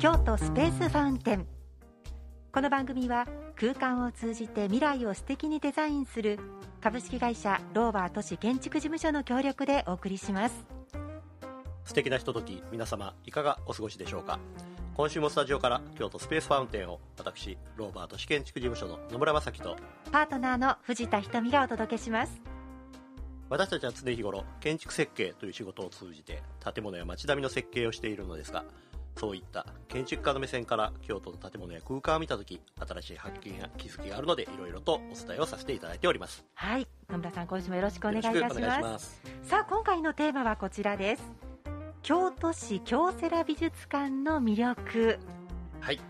[0.00, 1.46] 京都スペースファウンテン。
[2.52, 6.38] この番組は空間を通じて未来を素敵にデザインする
[6.80, 10.64] 株式会社ローバー都市建築事務所の協力でお送りします。
[11.84, 14.38] 素敵なひととき皆様いかがお過ごしでしょうか？
[14.94, 19.76] 今週もスタジオから京都スペースファウンテンを私ローバー都市建築事務所の野村正樹と
[20.10, 22.40] パートナーの藤田瞳がお届けします。
[23.50, 28.64] 私たちは常日頃建築設計という仕事を通じて建物や街並みの設計をしているのですが
[29.20, 36.42] そういった建築家の目線から京都の建物や空間を見た時新しい発見や気づきがあるのでいろいろとお伝えをさせていただいております。
[36.54, 36.88] はい。
[37.10, 38.60] 野村さん今週もよろしくお願いいたします。
[38.60, 39.20] ます。
[39.42, 41.22] さあ今回のテーマはこちらです。
[42.02, 45.18] 京都市京セラ美術館の魅力。
[45.80, 46.00] はい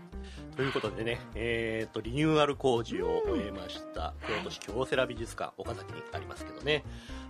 [0.55, 6.83] ということでね、えー、とリニューアル工事を終えました、うん京都市京セラ美術館岡崎にありますけどね、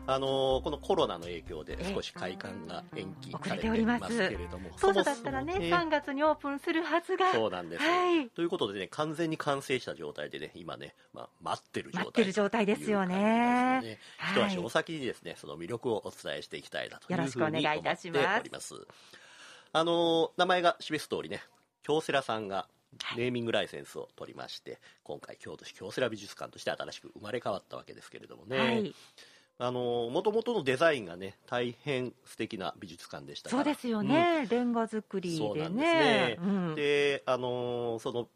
[0.08, 1.94] あのーこのコロナの影響でええ。
[1.94, 7.32] 少し開館が延期遅されていますけれども当初だったらねそもそも3月にオープンするはずが。
[7.32, 8.30] そうなんです、はい。
[8.30, 12.06] ということでね完全に完成した状態でね今ね、まあ、待ってる状態。
[12.06, 13.82] 待ってる状態ですよね。
[13.82, 14.00] ね。
[14.34, 18.76] 一足お先にですねその魅力をお伝えしていきたいなというよろしくおふうに願いいたします思っております。
[19.74, 21.42] あのー名前が示す通りね
[21.84, 22.68] 京セラさんが
[23.16, 28.96] ネーミングライセンスを取りまして、今回京都市京セラ美術館として新しく生まれ変わったわけですけれどもね、はい。
[29.58, 35.94] あのもともとのデザインがね大変素敵な美術館でしたそうですよね、レンガ作りでそうなんですね。
[35.94, 36.76] ねうん。
[36.76, 38.28] であのーその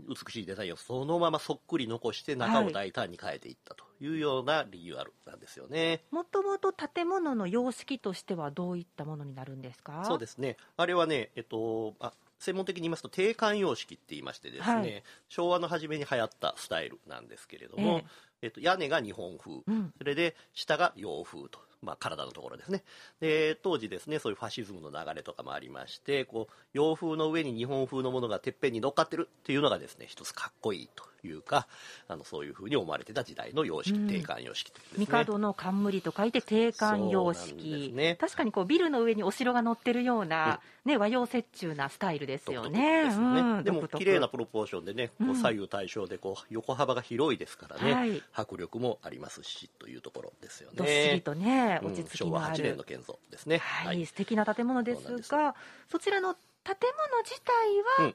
[0.00, 6.04] 美しいデザインをそのままそっくり残して中を大胆に変えていったというようなリニューアルなんですよね。
[6.12, 10.04] もともと建物の様式としてはどういったものになるんですか？
[10.04, 10.56] そうですね。
[10.76, 15.02] あれはね、えっと、あ専門的に言いますと定冠様式って言いましてですね、はい。
[15.28, 18.02] 昭和の初めに流行ったスタイルなんですけれども、
[18.42, 19.92] えっと、屋根が日本風、うん。
[19.98, 22.82] それで下が洋風と、まあ、体のところですね。
[23.20, 31.66] で当時ですねそういうファシズムの流れとかもありましてこう洋風の上に日本風のものがてっぺんに乗っかってるっていうのがですね一つかっこいいというか
[32.06, 34.08] あのそういうふうに思われてた時代の様式、うん。
[34.08, 35.06] 定冠様式というんですね。
[35.06, 38.16] 帝の冠と書いて定冠様式、すね。
[38.20, 43.04] 確かにこうビルの上にお城が乗ってるような、ね、和洋折衷なスタイルですよね。
[43.04, 43.40] ですよね。
[43.40, 43.64] うん。
[43.64, 45.36] でも綺麗なプロポーションでね、こううん。
[45.36, 48.22] 左右対称でこう横幅が広いですからね、はい。
[48.32, 50.76] 迫力もありますしというところですよね。
[50.76, 53.58] どっしりとね、うん落ち着き昭和8のある、年の建造ですね。
[53.58, 55.54] はい素敵な建物ですが、
[55.90, 58.14] そちらの建物自体は、うん。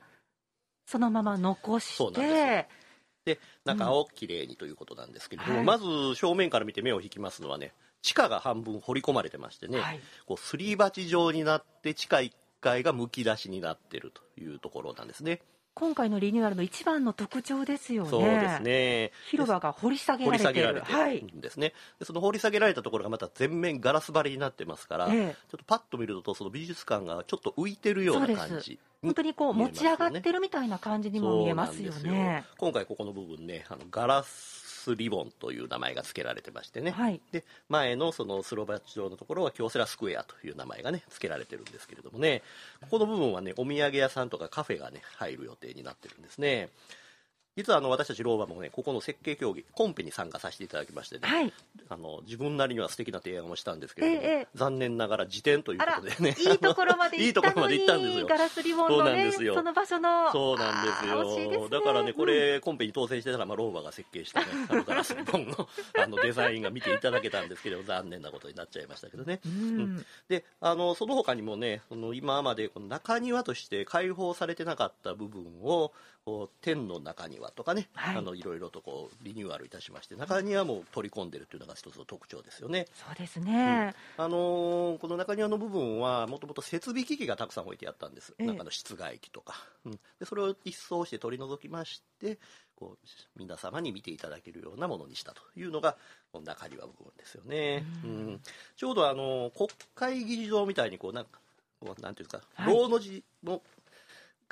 [0.86, 2.68] そのまま残して、
[3.26, 5.66] で中をきれいにということなんですけれども、はい。
[5.66, 10.00] まず正面から見て目を引きますのはね地下が半分掘り込まれてましてね、はい。
[10.26, 15.40] こうすり鉢状になって地下1階がむき出しになってるというところなんですね。
[15.76, 18.10] 今回のリニューアルの一番の特徴ですよね。
[18.10, 20.66] そうですね広場が掘り下げ掘りられてる。
[20.68, 21.20] 下げられてはい。
[21.20, 32.58] るんですね、でその掘り下げられたところがまた全面ガラス張りになってますから、ええちょっとパッと見るとその美術館がちょっと浮いてるような感じ本当にこう持ち上がってるるみたいな感じにも見えますよねです。
[32.58, 34.63] 今回ここの部分ねあのガラス
[34.96, 37.22] リボンという名前が付けられてましてね、はい。
[37.32, 42.42] で前のそのスロバチ状のところは京セラスクエアという名前がね付けられてるんですけれどもね。
[42.82, 46.70] ここの部分はねお土産屋さんとかカフェがね入る予定になってるんですね
[47.56, 51.54] 実はあの私たちローバもねここの設計協議コンペに参加させていただきましてね、はい。
[51.90, 56.36] あの自分なりには素敵な提案をしたんですけれども、ええ残念ながら辞典ということでね。
[56.40, 58.28] いいところまで 行ったのところまで行ったんですに、よ。
[58.28, 59.56] ガラスリボンそうのね、なんですよ。
[59.56, 60.32] その場所の。
[60.32, 61.60] そうなんですよ。
[61.62, 61.70] ね。
[61.70, 69.52] だからねこれ、コンペに当選してたら、まあ、ローバが設計したねあのガラスリボンの あのデザインが見ていただけたんですけど残念なことになっちゃいましたけどね、うん。
[69.52, 70.06] うん。
[70.28, 75.92] であのその他にもねその今までこの中庭として開放されてなかった部分を
[76.26, 78.16] こう天の中庭とかね、はい。
[78.16, 82.88] い、あのいろいろとこうリニューアルいたしまして中庭も取り込んでるというのが一つの特徴ですよね。
[82.94, 83.94] そうですね。
[84.18, 88.48] あのーこの中庭の部分はもともと設備機器がたくさん置いてあったんです、ええ。
[88.48, 92.38] 中の室外機とか、うん、でそれを一掃して取り除きまして
[92.76, 93.08] こう
[93.38, 95.98] 皆様に見ていただけるようなものにしたというのが
[96.32, 98.14] この中庭部分ですよね、ううん。
[98.34, 98.42] ん
[98.78, 101.40] ちょうどあの国会議事堂みたいにこうなんか
[101.82, 102.74] こうなんていうか、はい。
[102.74, 103.62] ローの字の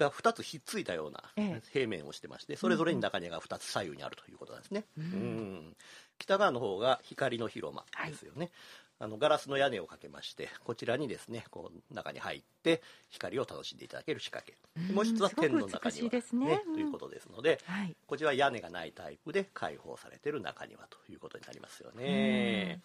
[0.04, 1.62] が2つひっついたようなええ。
[1.72, 5.76] 平面をしてましてそれぞれに中庭が2つ左右にあるということなんですね、うんうん。
[6.18, 8.52] 北側の方が光の広間ですよね、
[9.00, 14.58] あのガラスの屋根をかけましてこちらにですねこう中に入って光を楽しんでいただける仕掛け。
[14.80, 16.74] うんもう一つは天の中庭、ねうん。
[16.74, 17.96] ということですのではい。
[18.06, 22.82] こちらは屋根がないタイプで開放されている中庭ということになりますよね。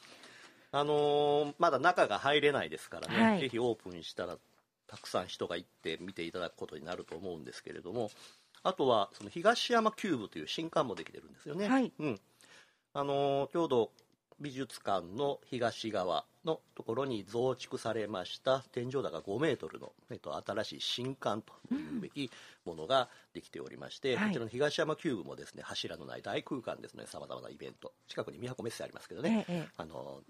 [0.73, 3.41] あのーまだ中が入れないですからね、はい。
[3.41, 4.37] ぜひオープンしたら
[4.87, 8.11] たくさん人が行って見ていただくことになると思うんですけれども
[8.63, 11.69] あとはその東山キューブという新館もできてるんですよね。
[11.69, 11.93] はい。
[11.99, 12.21] うん。
[12.95, 13.91] あのーちょうど
[14.39, 22.31] 美術館の東側のところに増築されました天井高5メートルの、えっと、新しい新館というべき
[22.67, 24.27] ものができておりまして、はい。
[24.29, 29.69] こちらの東山キューブもですね柱のない大空間ですねさまざまなイベント近くにみやこめっせありますけどね、ええええ。
[29.79, 30.21] あの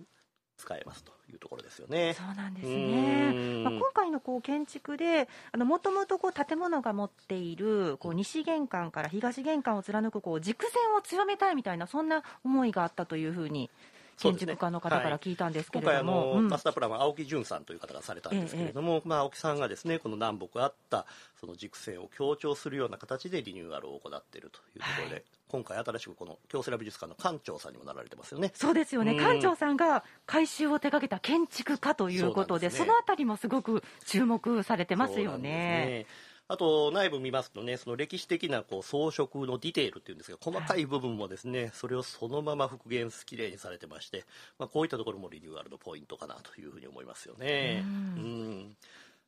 [0.57, 2.15] 使えますというところですよね。
[2.15, 3.33] そうなんですうね。
[3.33, 13.71] んまあ、今回のこう建築で、あのもともとこう建物が持っているこう西玄関から東玄関を貫くこう軸線を強めたいみたいなそんな思いがあったというふうに
[14.19, 16.49] 建築家の方から聞いたんですけ今回あれども、の、うん。
[16.49, 21.07] マスタープランは青木淳さんという方がされたんですけれども、まあ、青木さんがですねこの南北あった
[21.41, 25.25] その軸線を強調するような形でリニューアルを行っているというところで、はい。
[25.49, 28.51] 今回新しくこの京セラ美術館の館長さんにもなられてますよね。
[28.55, 32.89] そうですよね、うん館長さんが改修を手掛けた建築家ということで、そですね。
[32.89, 36.07] のあたりもすごく注目されてますよね。
[36.49, 44.25] あと内部見ますとねその歴史的なこう装飾のディテールっていうんですが細かい部分もですね、それをそのまま復元きれいにされてまして、
[44.59, 47.85] まあ、こういったところもリニューアルのポイントかなというふうに思いますよね。
[48.17, 48.23] うん。
[48.23, 48.77] うん。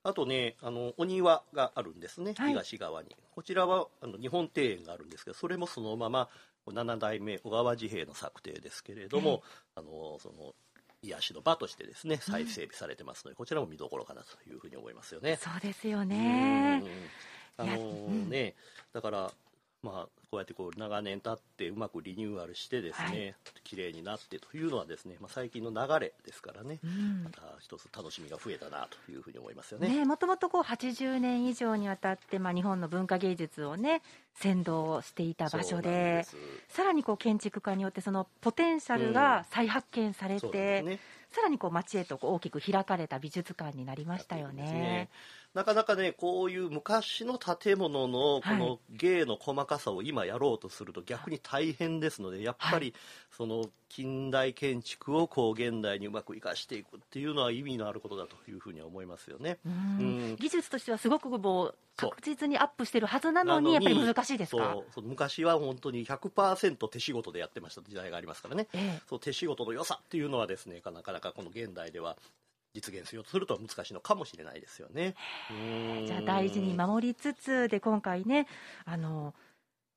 [0.05, 2.50] あとねあのお庭があるんですね、はい。
[2.50, 3.17] 東側に。
[3.35, 6.29] こちらはあの日本庭園があるんですけどそれもそのまま
[6.67, 9.43] 7代目小川治兵衛の作庭ですけれども、
[9.75, 10.55] あのその
[11.02, 15.36] 癒しの場としてですね再整備されてますので、こちらも見どころかなというふうに思いますよね。
[15.36, 16.82] そうですよね。
[16.84, 16.90] うん
[17.60, 18.54] あのね、
[18.92, 19.32] だから、
[19.82, 27.22] まあ、こうやってこう長年経ってうまくリニューアルしてですはね、綺麗になってというのはですね、まあ、最近の流れですからね、うん。
[27.25, 29.88] また一つ楽しみが増えたなというふうに思いますよね。
[29.88, 34.02] ね、もともとこう80年以上にわたって、まあ、日本の文化芸術をね
[34.34, 36.26] 先導していた場所で
[36.69, 40.98] さらにこう建築家によってそのポテンシャルが再発見されて、ですね。
[41.31, 45.10] さらにこう街へとこう大きく開かれた美術館になりましたよね。
[45.58, 48.58] なかなかねこういう昔の建物のこはい。
[48.60, 52.94] の芸の細かさを今やろうとすると逆に大変ですのでやっぱはり
[53.37, 59.58] その近代建築をこう現代にうまく生かしていくっていうのは意味のあることだというふうに思いますよね。
[59.66, 59.72] うん。
[59.72, 60.37] うん。
[60.37, 64.76] 技術としてはすごくもう確実にアップしてるはずなのにやっぱり難しいですか？
[64.94, 65.02] そう。
[65.05, 67.82] 昔は本当に100%手仕事でやってました。
[67.82, 68.69] 時代がありますからね。
[68.75, 69.00] ええ。
[69.08, 69.20] そう。
[69.20, 72.16] 手仕事の良さっていうのはですねなかなかこの現代では
[72.78, 75.16] 実現しようとすると難しいのかもしれないですよね。
[76.06, 78.46] じゃあ大事に守りつつで今回ね
[78.84, 79.34] あの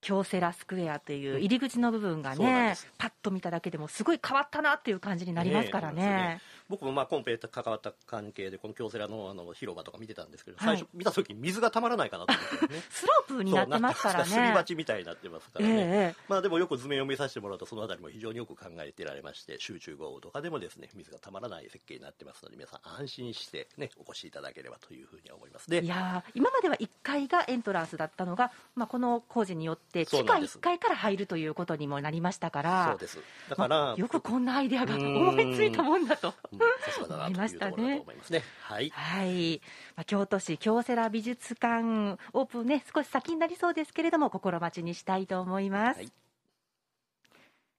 [0.01, 6.01] 京セラスクエアという入り口の部分がねそうなんパッと見ただけでもすごい変わったなっていう感じになりますからね。
[6.03, 10.77] ね僕もまあコンペと関わった関係でこの京セラのあの広場とか見てたんですけど、はい。
[10.77, 12.81] 最初見た時に水がたまらないかなと思ってね。
[12.89, 14.19] スロープになってますからね。
[14.19, 16.15] ますすり鉢みたいになってますからええね、ええ。
[16.27, 25.69] まあでもよく図面を見させてもらうとそのあたりも非常によく考えてられまして集中豪雨とかでもですね水がたまらない設計になってますので皆さん安心してねお越しいただければというふうに思います。
[25.69, 30.57] ねいやー今までは1階がエントランスだったのが、まあ、この工事によって地下そうなんです。
[30.57, 33.19] 1階から入るということにもなりましたからそうです。
[33.49, 35.29] だから、まあよくこんなアイデアがうん。
[35.29, 36.33] 思いついたもんだと。
[36.51, 38.43] 思いますね。
[38.61, 38.89] はい。
[38.89, 39.61] はい、
[39.95, 46.11] まあ、京都市京セラ美術館オープンね少し先になりそうですけれども心待ちにしたいと思います、はい。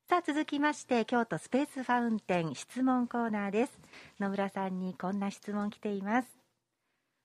[0.08, 3.78] さあ続きまして京都スペースファウンテン質問コーナーです。
[4.20, 6.41] 野村さんにこんな質問来ています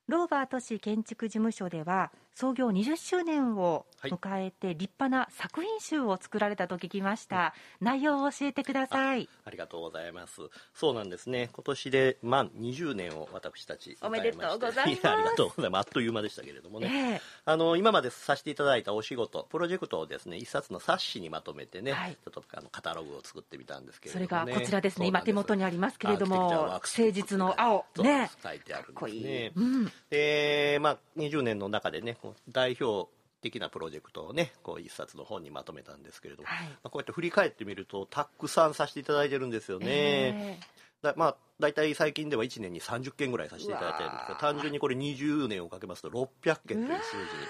[0.08, 9.28] ローバー都市建築事務所では創業20周年を迎えて立派な作品集を作られたと聞きました、内容を教えてください。
[9.44, 10.42] ありがとうございます。
[10.76, 11.50] そうなんですね。
[11.52, 15.08] 今年で満20年を私たちおめでとうございます。
[15.10, 15.88] ありがとうございます。
[15.88, 16.88] あっという間でしたけれどもね。
[16.94, 17.22] ええ。
[17.46, 22.14] あの今までさせていただいたお仕事、プロジェクトをですね、一冊の冊子にまとめてね、はい。
[22.14, 24.52] ちょっとあのカタログを作ってみたんですけれそども、ね。
[24.52, 25.08] れがこちらですね。
[25.08, 29.52] 今手元にありますけれども誠実の青ね書いてあるんですね。
[29.56, 32.18] うん、で、まあ、20年の中でね、
[32.50, 33.10] 代表
[33.42, 39.88] 的なプロジェクトをね、こう一冊の本にまとめたんですけれども、はいまあこうやって振り返ってみると、たくさんさせていただいてるんですよね。
[39.90, 40.60] え
[41.08, 46.28] だまあ、大体最近では1年に30件ぐらいさせていただいてるんですけど単純にこれ20年をかけますと600
[46.68, 47.00] 件という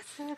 [0.07, 0.35] 数字に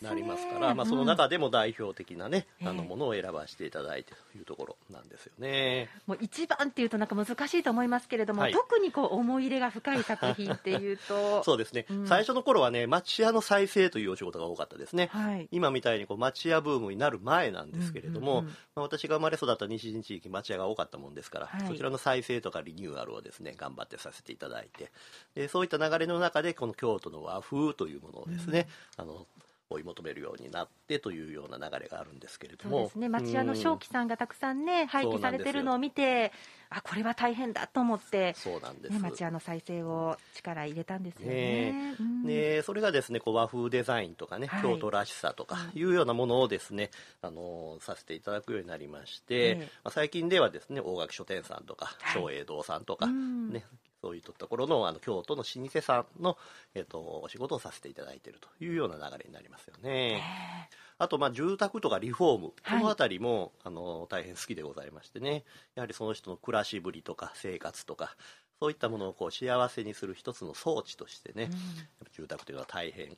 [0.00, 2.68] なりますから、まあ、その中でも代表的なね、うん。
[2.68, 5.88] あのものを選ばせていただいてというところなんですよね。
[6.06, 8.52] もう一番っていうとなんか難しいと思いますけれども、はい。
[8.52, 12.06] 特にこう思い入れが深い作品っていうと そうですね、うん。
[12.06, 15.48] 最初の頃はね町屋の再生というお仕事が多かったですね、はい。
[15.50, 18.52] 今みたいにこう町屋ブームになる前なんですけれども、うんうんうん。
[18.52, 21.66] まあ、私が生まれ育った西陣地域町屋が多かったもんですから、はい。
[21.66, 24.90] そちらの再生とかリニューアルをですね頑張ってさせていただいて
[25.34, 29.26] でそういった流れの中でこの京都の和風というものをですね、あの
[29.70, 33.08] 追い求めるようになってというような流れがあるんですけれどそうもですね。
[33.08, 36.32] 町屋の正気さんがたくさんね廃棄されてるのを見て
[36.72, 41.72] あこれは大変だと思って、そうなんです、ね、町屋の再生を力入れたんですよね。
[41.72, 41.96] ね。
[41.98, 42.22] うん。
[42.24, 44.62] でそれがですねこう和風デザインとかね、はい。
[44.62, 46.90] 京都らしさとかいうようなものをですね、
[47.22, 49.56] あのさせていただくようになりまして、ええ。
[49.58, 52.22] まあ、最近ではですね大垣書店さんとかはい。
[52.22, 53.50] 松栄堂さんとか、うん。
[53.50, 53.64] ね
[54.02, 56.36] そういったところのあの京都の老舗さんの、
[56.74, 60.22] えっとお仕事をさせていただいているというような流れになりますよね。
[60.98, 62.78] あと、まあ、住宅とかリフォーム、はい。
[62.78, 68.14] この辺りも、あの、大変好きでございましてね、やはりその人の暮らしぶりとか生活とか、
[68.60, 72.08] そういったものをこう幸せにする一つの装置としてね、うん。
[72.12, 73.16] 住宅というのは大変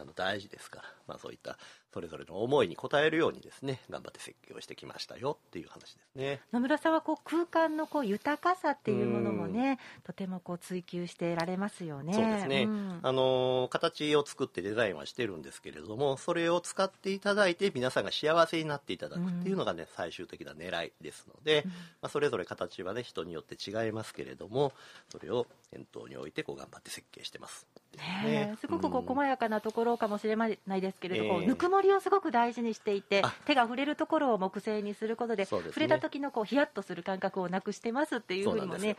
[0.00, 1.58] あの大事ですから、まあ、そういった
[1.92, 6.40] それぞれの思いに応えるようにですね頑張って設計をしてきましたよっていう話ですね。
[6.52, 12.12] 野村さんはこう空間のこう豊かさっていうものもね、とてもこう追求してられますよね。
[12.12, 13.00] そうですね、ん。
[13.02, 21.70] あの形を作ってデザインはしてるんですけれどもそれを使っていただいて皆さんが幸せになっていただくっていうのがね、最終的な狙いですので、うん。
[21.70, 24.72] まあ、それぞれ形はね人によって違いますけれども
[25.08, 27.66] それを念頭に置いてこう頑張って設計してます。
[27.96, 28.52] ね。
[28.54, 29.06] えすごくこううん。
[29.06, 31.46] 細やかなところかもしれないですけれど、こうええ。
[31.46, 33.32] ぬくもりをすごく大事にしていてあ。
[33.44, 35.62] 手が触れるところを木製にすることでですね。
[35.68, 38.96] 触れた時のこうヒヤッとする感覚をなくしてますっていうふうにもね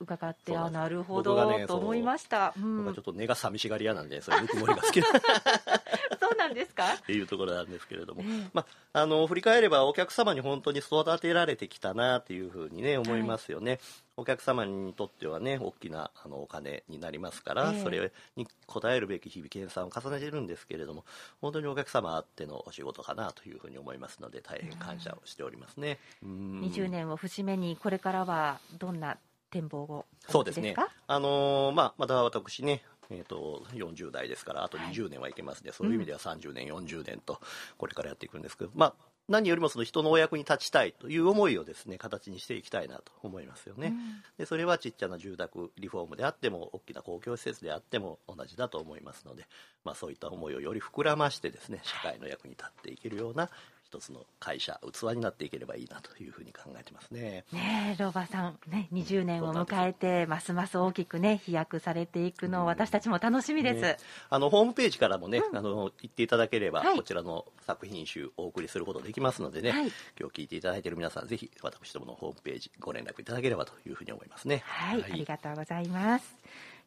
[0.00, 2.76] 伺ってあなるほど、ねと思いました、うん。
[2.78, 5.06] 僕はちょっと根が寂しがり屋なんでそういうぬくもりが好きな
[6.20, 6.94] そうなんですか？
[6.94, 8.50] っていうところなんですけれども、ええ。
[8.52, 13.80] まあ、あの振り返ればお客様に本当に育てられてきたなっていうふうにね思いますよね、
[14.16, 17.82] お客様にとってはね大きなあのお金になりますから、ええ。
[17.82, 21.04] それに応えるべき日々研鑽を重ねてるんですけれども
[21.40, 25.98] 本当にお客様あってのお仕事かなというふうに思いますので大変感謝をしておりますね。
[26.22, 26.60] うん。
[26.62, 29.18] 20年を節目にこれからはどんな
[29.52, 30.06] 展望を。
[30.28, 30.74] おそうですね。
[31.06, 37.40] あのーまあ、また私ね、えー、と40代ですからあと20年はいけますね、そういう意味では30年、40年と
[37.76, 38.94] これからやっていくんですけど、まあ、
[39.28, 43.88] 何よりもその人のお役に立ちたいという思いをですね形にしていきたいなと思いますよね。
[43.88, 44.22] うん。
[44.38, 49.46] でそれはちっちゃな住宅リフォームであっても大きな公共施設であっても同じだと思いますので、
[49.84, 53.48] まあ、そういった思いをより膨らましてですね社会の役に立っていけるような
[53.92, 57.44] 一つの会社器になっていければいいなというふうに考えてますね。
[57.52, 63.96] ねえローバーさん、ね、20年を迎えてますます大きくね飛躍されていくのを私たちも楽しみです、ね
[64.30, 66.96] あのホームページからもね、あの行っていただければ、はい。
[66.96, 69.92] こちらの作品集お送りすることできますのでね、はい。
[70.18, 74.62] 今日聞いていただいている皆さんぜひ私どものホームページご連絡いただければというふうに思いますね。
[74.64, 76.34] はい、ありがとうございます。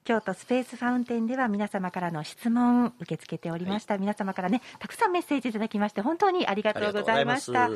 [0.05, 7.69] 京都スペースファウンテンでは皆様からの質問受け付けておりました、皆様からねたくさんメッセージいただきまして本当にありがとうございました。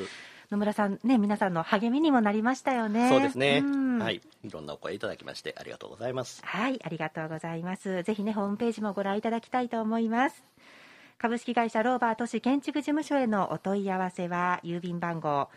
[0.51, 3.09] 野村さんね皆さんの励みにもなりましたよね。
[3.09, 3.97] そうですね、ん。
[3.99, 6.41] はい、いろんなお声いただきましてありがとうございます。
[6.45, 8.03] はい、ありがとうございます。
[8.03, 10.43] ぜひね、ホームページもご覧いただきたいと思います。
[11.17, 15.49] 株式会社ローバー都市建築事務所へのお問い合わせは、郵便番号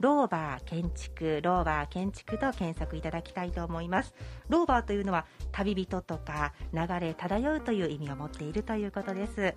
[0.00, 4.14] ローバー建築、ローバー建築と検索いただきたいと思います。
[4.48, 9.54] ローバーというのは旅人とか流れ漂うという意味を持っているということです。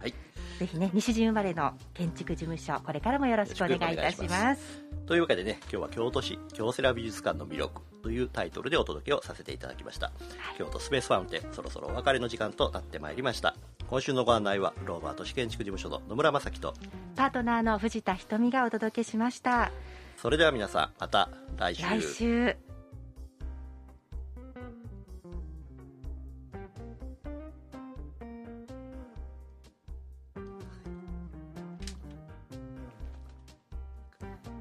[0.00, 0.14] はい、
[0.58, 4.28] ぜひね、西陣生まれの建築事務所、これからもよろしくお願いいたしま。
[4.28, 10.12] ますというわけでね今日は京都市京セラ美術館の魅力というタイトルでお届けをさせていただきました、
[10.56, 13.54] 京都スペースファウンテンそろそろお別れの時間となってまいりました
[13.92, 16.72] 今週のご案内はローバー都市建築事務所の野村正樹と
[17.14, 19.70] パートナーの藤田瞳がお届けしました。
[20.16, 22.56] それでは皆さんまた来週来週。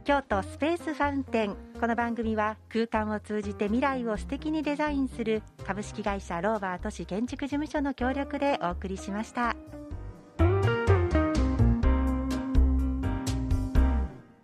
[0.04, 9.56] 京都スペースファウンテンこの番組は空間を通じて未来を素敵にデザインする株式会社ローバー都市建築事務所の協力でお送りしました。